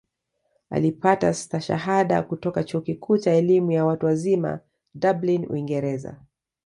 Alipata 0.69 1.33
Stashahada 1.33 2.21
kutoka 2.21 2.63
Chuo 2.63 2.81
Kikuu 2.81 3.17
cha 3.17 3.31
Elimu 3.33 3.71
ya 3.71 3.85
Watu 3.85 4.05
Wazima 4.05 4.59
Dublin 4.95 5.45
Uingereza 5.49 6.19